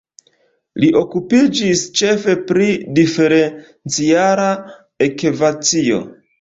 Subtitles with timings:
[0.83, 4.51] Li okupiĝis ĉefe pri Diferenciala
[5.11, 6.05] ekvacio.